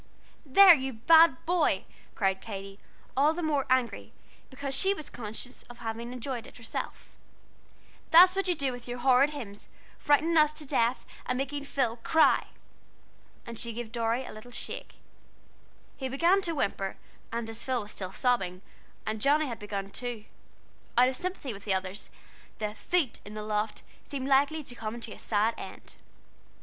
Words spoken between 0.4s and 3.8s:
"There, you bad boy!" cried Katy, all the more